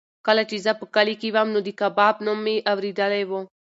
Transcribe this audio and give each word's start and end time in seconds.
کله 0.27 0.43
چې 0.49 0.57
زه 0.65 0.71
په 0.79 0.85
کلي 0.95 1.15
کې 1.21 1.29
وم 1.35 1.47
نو 1.55 1.59
د 1.67 1.69
کباب 1.79 2.15
نوم 2.25 2.39
مې 2.45 2.55
اورېدلی 2.71 3.23
و. 3.29 3.31